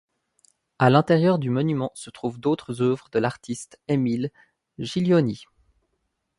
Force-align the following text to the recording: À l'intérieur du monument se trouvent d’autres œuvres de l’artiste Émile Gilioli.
À 0.79 0.89
l'intérieur 0.89 1.37
du 1.37 1.51
monument 1.51 1.91
se 1.93 2.09
trouvent 2.09 2.39
d’autres 2.39 2.81
œuvres 2.81 3.07
de 3.11 3.19
l’artiste 3.19 3.79
Émile 3.87 4.31
Gilioli. 4.79 5.43